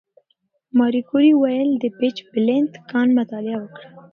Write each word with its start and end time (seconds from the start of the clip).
ماري 0.77 1.01
کوري 1.09 1.31
ولې 1.41 1.75
د 1.83 1.85
پیچبلېند 1.97 2.71
کان 2.89 3.07
مطالعه 3.19 3.57
وکړه؟ 3.59 3.87